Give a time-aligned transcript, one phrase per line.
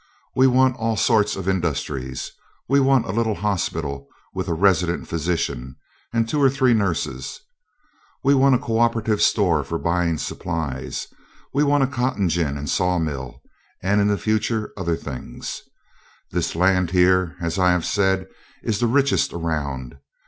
[0.35, 2.31] We want all sorts of industries;
[2.67, 5.75] we want a little hospital with a resident physician
[6.11, 7.41] and two or three nurses;
[8.23, 11.05] we want a cooperative store for buying supplies;
[11.53, 13.43] we want a cotton gin and saw mill,
[13.83, 15.61] and in the future other things.
[16.31, 18.25] This land here, as I have said,
[18.63, 19.99] is the richest around.